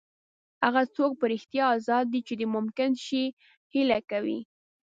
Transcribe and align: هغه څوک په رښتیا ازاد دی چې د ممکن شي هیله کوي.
هغه 0.63 0.81
څوک 0.95 1.11
په 1.19 1.25
رښتیا 1.33 1.65
ازاد 1.77 2.05
دی 2.13 2.21
چې 2.27 2.33
د 2.39 2.43
ممکن 2.55 2.91
شي 3.05 3.23
هیله 3.73 3.99
کوي. 4.11 4.39